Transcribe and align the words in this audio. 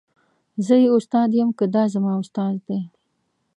زه 0.65 0.75
یې 0.83 0.89
استاد 0.97 1.29
یم 1.39 1.49
که 1.57 1.65
دای 1.73 1.87
زما 1.95 2.11
استاد 2.21 2.55
دی. 2.67 2.79